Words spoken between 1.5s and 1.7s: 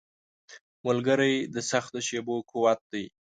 د